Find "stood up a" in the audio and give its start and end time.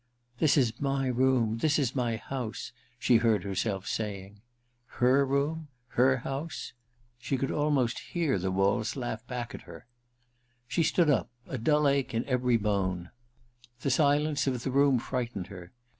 10.81-11.59